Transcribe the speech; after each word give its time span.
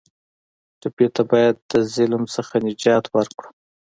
ټپي 0.81 1.07
ته 1.15 1.21
باید 1.31 1.55
د 1.69 1.71
ظلم 1.93 2.23
نه 2.51 2.57
نجات 2.67 3.05
ورکړو. 3.15 3.49